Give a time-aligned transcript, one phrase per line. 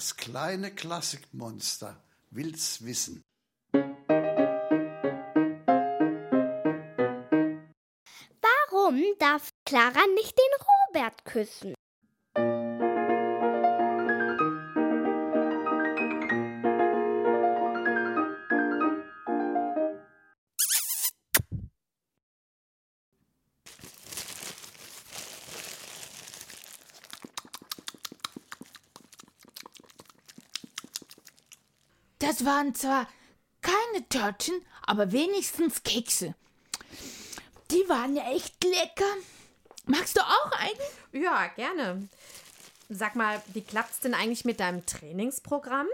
[0.00, 3.22] Das kleine Klassikmonster will's wissen.
[8.40, 10.54] Warum darf Clara nicht den
[10.94, 11.74] Robert küssen?
[32.30, 33.08] Das waren zwar
[33.60, 34.54] keine Törtchen,
[34.86, 36.36] aber wenigstens Kekse.
[37.72, 39.16] Die waren ja echt lecker.
[39.86, 41.24] Magst du auch einen?
[41.24, 42.08] Ja, gerne.
[42.88, 45.88] Sag mal, wie klappt's denn eigentlich mit deinem Trainingsprogramm?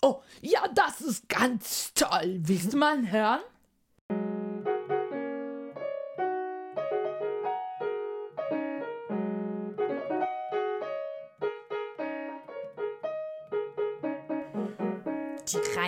[0.00, 2.38] Oh, ja, das ist ganz toll.
[2.44, 3.42] Willst du mal hören?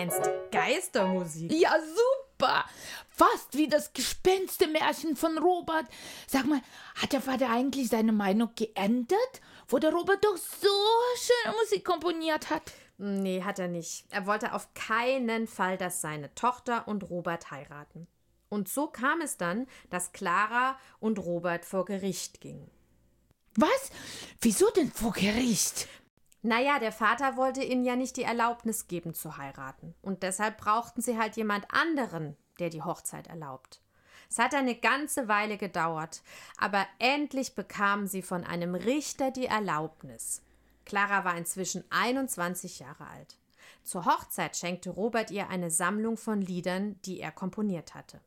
[0.01, 1.51] Die reinste Geistermusik.
[1.51, 2.65] Ja, super.
[3.09, 5.85] Fast wie das Gespenstermärchen von Robert.
[6.27, 6.61] Sag mal,
[6.95, 10.69] hat der Vater eigentlich seine Meinung geändert, wo der Robert doch so
[11.17, 12.63] schöne Musik komponiert hat?
[12.97, 14.05] Nee, hat er nicht.
[14.09, 18.07] Er wollte auf keinen Fall, dass seine Tochter und Robert heiraten.
[18.49, 22.71] Und so kam es dann, dass Clara und Robert vor Gericht gingen.
[23.55, 23.91] Was?
[24.39, 25.87] Wieso denn vor Gericht?
[26.43, 29.93] Naja, der Vater wollte ihnen ja nicht die Erlaubnis geben zu heiraten.
[30.01, 33.81] Und deshalb brauchten sie halt jemand anderen, der die Hochzeit erlaubt.
[34.29, 36.21] Es hat eine ganze Weile gedauert,
[36.57, 40.41] aber endlich bekamen sie von einem Richter die Erlaubnis.
[40.85, 43.37] Clara war inzwischen 21 Jahre alt.
[43.83, 48.21] Zur Hochzeit schenkte Robert ihr eine Sammlung von Liedern, die er komponiert hatte.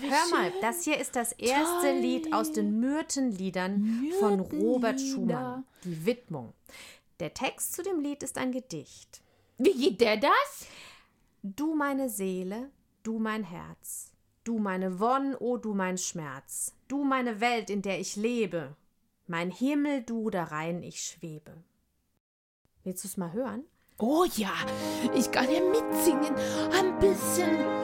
[0.00, 0.60] Wie Hör mal, schön.
[0.60, 1.98] das hier ist das erste Toll.
[2.00, 5.00] Lied aus den Myrtenliedern von Robert.
[5.00, 6.52] Schumann, die Widmung.
[7.20, 9.22] Der Text zu dem Lied ist ein Gedicht.
[9.58, 10.66] Wie geht der das?
[11.42, 12.70] Du meine Seele,
[13.02, 14.12] du mein Herz,
[14.44, 18.76] du meine Wonn, o du mein Schmerz, du meine Welt, in der ich lebe,
[19.26, 21.64] mein Himmel, du darein ich schwebe.
[22.84, 23.64] Willst du's mal hören?
[23.98, 24.54] Oh ja,
[25.14, 26.34] ich kann ja mitsingen.
[26.72, 27.77] Ein bisschen.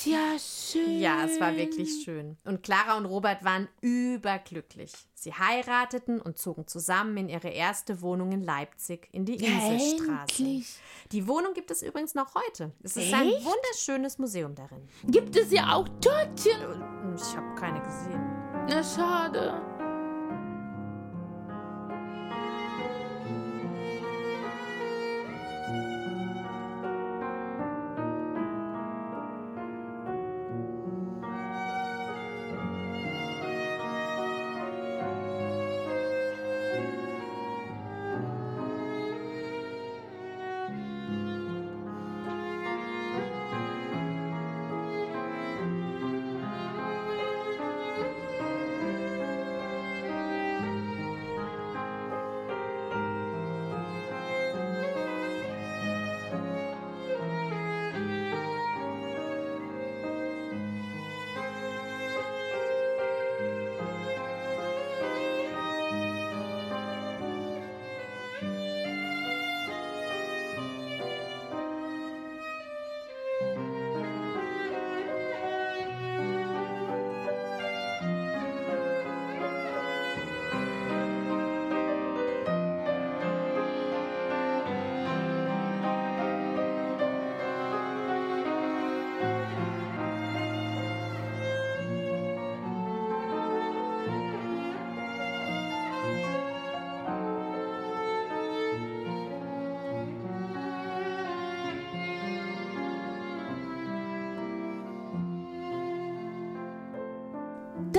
[0.00, 0.98] Ist ja schön.
[0.98, 2.38] Ja, es war wirklich schön.
[2.44, 4.92] Und Clara und Robert waren überglücklich.
[5.12, 10.42] Sie heirateten und zogen zusammen in ihre erste Wohnung in Leipzig in die Inselstraße.
[10.42, 10.78] Endlich.
[11.12, 12.72] Die Wohnung gibt es übrigens noch heute.
[12.82, 13.44] Es ist ein Echt?
[13.44, 14.88] wunderschönes Museum darin.
[15.04, 16.82] Gibt es ja auch Törtchen?
[17.14, 18.22] Ich habe keine gesehen.
[18.70, 19.79] Na, schade.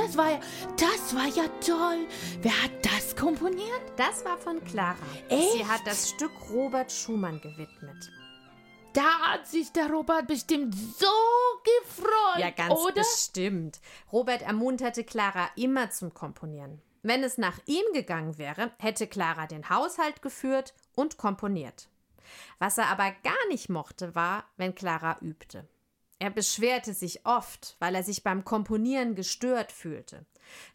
[0.01, 0.39] Das war ja,
[0.77, 2.07] das war ja toll.
[2.42, 3.81] Wer hat das komponiert?
[3.98, 4.95] Das war von Clara.
[5.30, 5.51] Echt?
[5.53, 8.12] Sie hat das Stück Robert Schumann gewidmet.
[8.94, 11.06] Da hat sich der Robert bestimmt so
[11.86, 12.94] gefreut, Ja, ganz oder?
[12.95, 13.80] bestimmt.
[14.12, 16.81] Robert ermunterte Clara immer zum Komponieren.
[17.04, 21.88] Wenn es nach ihm gegangen wäre, hätte Clara den Haushalt geführt und komponiert.
[22.59, 25.68] Was er aber gar nicht mochte, war, wenn Clara übte.
[26.21, 30.23] Er beschwerte sich oft, weil er sich beim Komponieren gestört fühlte.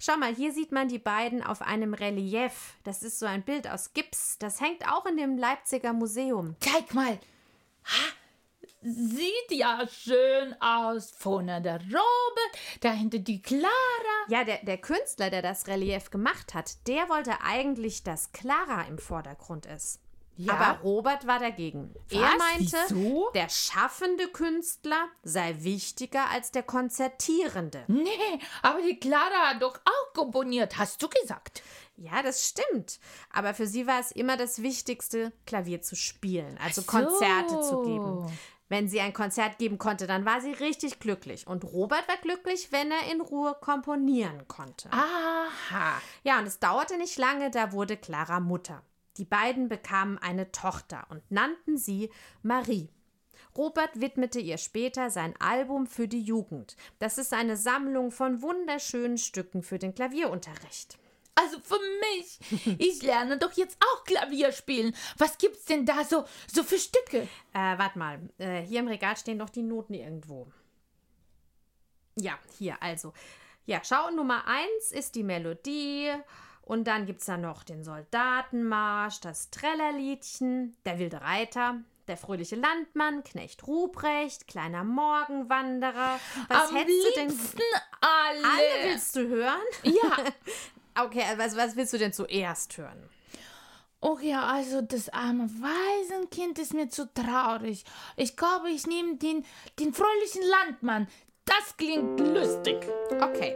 [0.01, 2.75] Schau mal, hier sieht man die beiden auf einem Relief.
[2.83, 4.39] Das ist so ein Bild aus Gips.
[4.41, 6.57] Das hängt auch in dem Leipziger Museum.
[6.59, 7.21] Zeig mal.
[7.85, 8.09] Ha,
[8.83, 11.13] sieht ja schön aus.
[11.13, 13.71] Vorne der Robert, dahinter die Clara.
[14.27, 18.99] Ja, der, der Künstler, der das Relief gemacht hat, der wollte eigentlich, dass Clara im
[18.99, 20.01] Vordergrund ist.
[20.37, 20.53] Ja?
[20.55, 21.95] Aber Robert war dagegen.
[22.11, 22.39] Er Was?
[22.39, 23.31] meinte, Wieso?
[23.35, 27.85] der schaffende Künstler sei wichtiger als der Konzertierende.
[27.89, 28.11] Nee,
[28.63, 31.63] aber die Clara hat doch auch komponiert, hast du gesagt.
[31.97, 33.01] Ja, das stimmt.
[33.33, 36.87] Aber für sie war es immer das Wichtigste, Klavier zu spielen, also so.
[36.87, 38.31] Konzerte zu geben.
[38.69, 41.47] Wenn sie ein Konzert geben konnte, dann war sie richtig glücklich.
[41.47, 44.91] Und Robert war glücklich, wenn er in Ruhe komponieren konnte.
[44.93, 46.01] Aha.
[46.25, 48.83] Ja, und es dauerte nicht lange, da wurde Clara Mutter.
[49.19, 52.11] Die beiden bekamen eine Tochter und nannten sie
[52.43, 52.89] Marie.
[53.57, 56.77] Robert widmete ihr später sein Album für die Jugend.
[56.99, 60.99] Das ist eine Sammlung von wunderschönen Stücken für den Klavierunterricht.
[61.35, 62.79] Also für mich.
[62.79, 64.95] Ich lerne doch jetzt auch Klavier spielen.
[65.19, 67.29] Was gibt's denn da so, so für Stücke?
[67.53, 68.21] Äh, warte mal.
[68.39, 70.47] Äh, hier im Regal stehen doch die Noten irgendwo.
[72.19, 73.13] Ja, hier, also.
[73.67, 76.11] Ja, schau, Nummer eins ist die Melodie.
[76.67, 81.77] Und dann gibt es da noch den Soldatenmarsch, das Trällerliedchen, der wilde Reiter,
[82.09, 86.19] der fröhliche Landmann, Knecht Ruprecht, kleiner Morgenwanderer.
[86.49, 87.33] Was Am hättest du denn?
[88.01, 88.45] alle.
[88.45, 89.63] Alle willst du hören?
[89.85, 90.17] Ja.
[90.99, 93.11] Okay, also was willst du denn zuerst hören?
[94.01, 97.85] Okay, also das arme Waisenkind ist mir zu traurig.
[98.17, 99.45] Ich glaube, ich nehme den,
[99.79, 101.07] den fröhlichen Landmann.
[101.45, 102.79] Das klingt lustig.
[103.21, 103.55] Okay.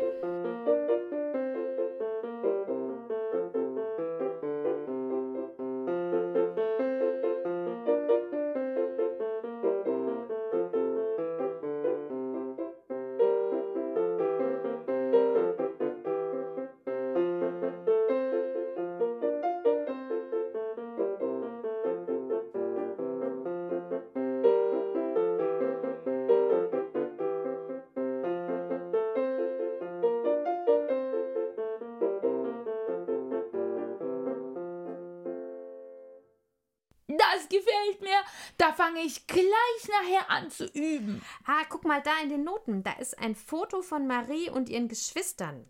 [37.40, 38.20] Das gefällt mir.
[38.58, 41.22] Da fange ich gleich nachher an zu üben.
[41.46, 42.82] Ah, guck mal da in den Noten.
[42.82, 45.68] Da ist ein Foto von Marie und ihren Geschwistern.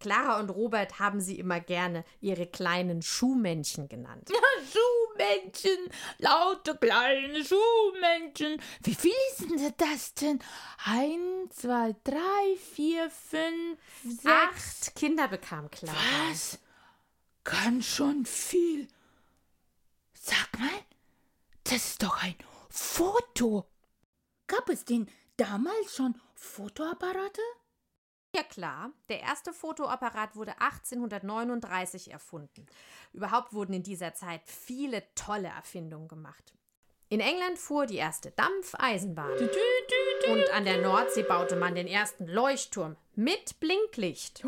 [0.00, 4.28] Clara und Robert haben sie immer gerne ihre kleinen Schuhmännchen genannt.
[4.72, 8.60] Schuhmännchen, lauter kleine Schuhmännchen.
[8.82, 10.38] Wie viel sind das denn?
[10.84, 14.26] Eins, zwei, drei, vier, fünf, sechs.
[14.26, 15.96] Acht Kinder bekam Clara.
[16.30, 16.58] Was?
[17.42, 18.86] Ganz schon viel.
[20.28, 20.68] Sag mal,
[21.70, 22.34] das ist doch ein
[22.70, 23.66] Foto.
[24.46, 25.06] Gab es denn
[25.36, 27.42] damals schon Fotoapparate?
[28.34, 32.66] Ja klar, der erste Fotoapparat wurde 1839 erfunden.
[33.12, 36.54] Überhaupt wurden in dieser Zeit viele tolle Erfindungen gemacht.
[37.10, 39.32] In England fuhr die erste Dampfeisenbahn.
[40.30, 44.44] Und an der Nordsee baute man den ersten Leuchtturm mit Blinklicht.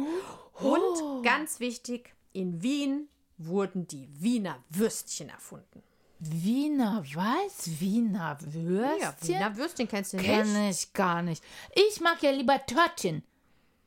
[0.55, 3.09] Und ganz wichtig, in Wien
[3.39, 5.83] wurden die Wiener Würstchen erfunden.
[6.21, 7.81] Wiener was?
[7.81, 9.01] Wiener Würstchen?
[9.01, 10.27] Ja, Wiener Würstchen kennst du nicht?
[10.27, 11.43] Kenne ich gar nicht.
[11.75, 13.25] Ich mag ja lieber Törtchen.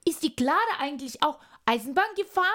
[0.04, 2.48] Ist die Clara eigentlich auch Eisenbahn gefahren?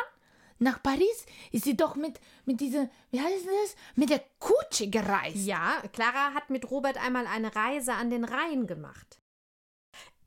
[0.59, 3.77] Nach Paris ist sie doch mit, mit dieser, wie heißt das?
[3.95, 5.47] Mit der Kutsche gereist.
[5.47, 9.21] Ja, Clara hat mit Robert einmal eine Reise an den Rhein gemacht.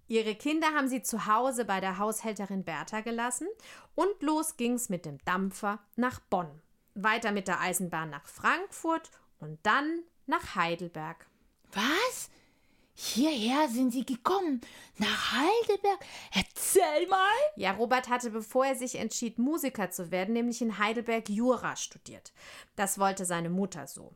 [0.08, 3.48] Ihre Kinder haben sie zu Hause bei der Haushälterin Bertha gelassen
[3.96, 6.62] und los ging's mit dem Dampfer nach Bonn.
[6.93, 9.10] Weiter mit der Eisenbahn nach Frankfurt
[9.41, 11.27] und dann nach Heidelberg.
[11.74, 12.29] Was?
[12.93, 14.62] Hierher sind sie gekommen.
[14.98, 16.00] Nach Heidelberg.
[16.33, 17.33] Erzähl mal.
[17.55, 22.31] Ja, Robert hatte, bevor er sich entschied, Musiker zu werden, nämlich in Heidelberg Jura studiert.
[22.75, 24.13] Das wollte seine Mutter so.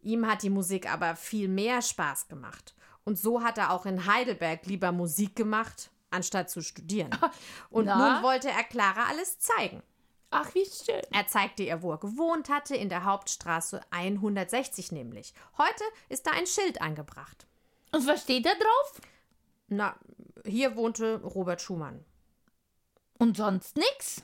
[0.00, 2.74] Ihm hat die Musik aber viel mehr Spaß gemacht.
[3.04, 7.10] Und so hat er auch in Heidelberg lieber Musik gemacht, anstatt zu studieren.
[7.70, 8.14] Und Na?
[8.14, 9.82] nun wollte er Clara alles zeigen.
[10.30, 11.02] Ach, wie schön.
[11.10, 15.32] Er zeigte ihr, wo er gewohnt hatte, in der Hauptstraße 160 nämlich.
[15.56, 17.46] Heute ist da ein Schild angebracht.
[17.92, 19.00] Und was steht da drauf?
[19.68, 19.96] Na,
[20.44, 22.04] hier wohnte Robert Schumann.
[23.18, 24.22] Und sonst nix?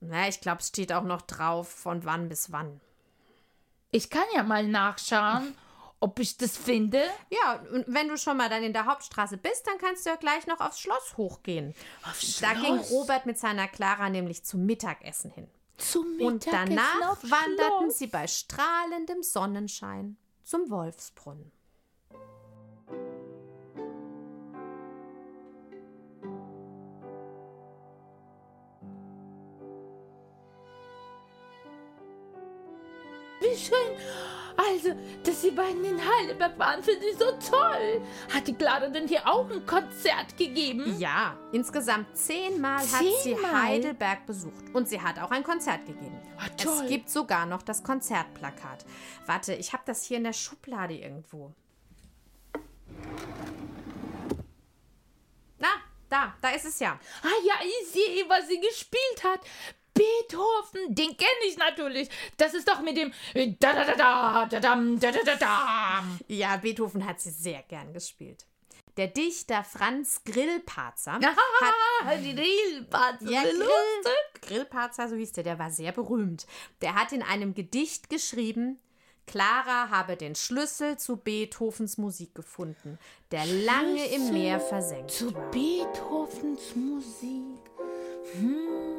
[0.00, 2.80] Na, ich glaube, es steht auch noch drauf, von wann bis wann.
[3.90, 5.54] Ich kann ja mal nachschauen,
[6.00, 7.02] ob ich das finde.
[7.30, 10.16] Ja, und wenn du schon mal dann in der Hauptstraße bist, dann kannst du ja
[10.16, 11.74] gleich noch aufs Schloss hochgehen.
[12.08, 12.90] Aufs Da ging Schloss.
[12.90, 15.48] Robert mit seiner Clara nämlich zum Mittagessen hin.
[15.78, 17.98] Zum Und Mittagessen danach aufs wanderten Schloss.
[17.98, 21.52] sie bei strahlendem Sonnenschein zum Wolfsbrunnen.
[33.40, 33.76] Wie schön.
[34.56, 38.00] Also, dass die beiden in Heidelberg waren, finde ich so toll.
[38.32, 40.98] Hat die Clara denn hier auch ein Konzert gegeben?
[40.98, 43.52] Ja, insgesamt zehnmal hat sie Zehnmal?
[43.52, 46.18] Heidelberg besucht und sie hat auch ein Konzert gegeben.
[46.38, 46.84] Ah, toll.
[46.84, 48.86] Es gibt sogar noch das Konzertplakat.
[49.26, 51.52] Warte, ich habe das hier in der Schublade irgendwo.
[55.58, 55.68] Na,
[56.08, 56.98] da, da ist es ja.
[57.22, 59.40] Ah ja, ich sehe, was sie gespielt hat.
[59.96, 62.08] Beethoven, den kenne ich natürlich.
[62.36, 66.04] Das ist doch mit dem äh, da da da da da da da da da.
[66.28, 68.46] Ja, Beethoven hat sie sehr gern gespielt.
[68.96, 71.12] Der Dichter Franz Grillparzer
[72.04, 73.30] hat Reelparze.
[73.30, 73.42] Ja.
[73.42, 73.68] Grill,
[74.40, 76.46] Grillparzer, so hieß der, der war sehr berühmt.
[76.80, 78.78] Der hat in einem Gedicht geschrieben,
[79.26, 82.98] Clara habe den Schlüssel zu Beethovens Musik gefunden,
[83.32, 85.32] der lange im Meer versenkt Zu.
[85.50, 87.60] Beethovens Musik.
[88.32, 88.95] Hm.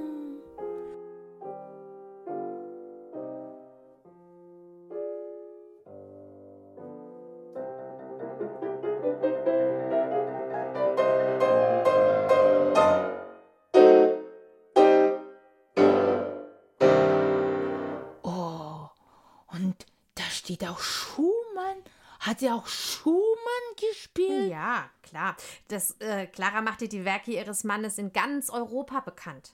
[20.47, 21.83] Steht auch Schumann.
[22.21, 24.49] Hat sie auch Schumann gespielt?
[24.49, 25.35] Ja, klar.
[25.67, 29.51] Das, äh, Clara machte die Werke ihres Mannes in ganz Europa bekannt.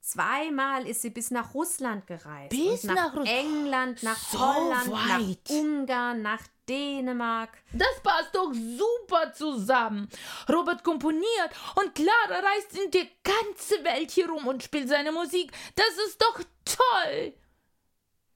[0.00, 2.50] Zweimal ist sie bis nach Russland gereist.
[2.50, 5.08] Bis nach nach England, nach So Holland, weit.
[5.48, 7.56] nach Ungarn, nach Dänemark.
[7.72, 10.08] Das passt doch super zusammen.
[10.50, 15.50] Robert komponiert und Clara reist in die ganze Welt hier rum und spielt seine Musik.
[15.74, 17.32] Das ist doch toll.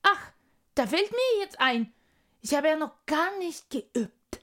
[0.02, 0.29] Ach,
[0.80, 1.92] da fällt mir jetzt ein.
[2.40, 4.40] Ich habe ja noch gar nicht geübt.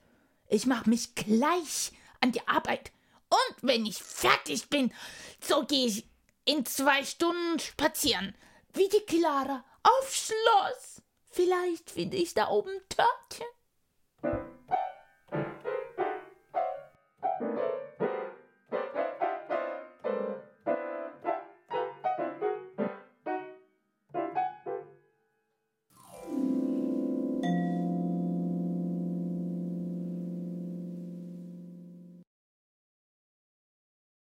[0.47, 1.91] Ich mache mich gleich
[2.21, 2.91] an die Arbeit.
[3.27, 4.93] Und wenn ich fertig bin,
[5.41, 6.05] so gehe ich
[6.45, 8.35] in zwei Stunden spazieren.
[8.73, 11.01] Wie die Clara auf Schloss.
[11.27, 13.47] Vielleicht finde ich da oben Törtchen